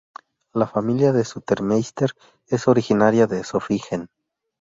La 0.51 0.65
familia 0.65 1.13
de 1.13 1.23
Sutermeister 1.23 2.09
es 2.47 2.67
originaria 2.67 3.27
de 3.27 3.43
Zofingen. 3.43 4.09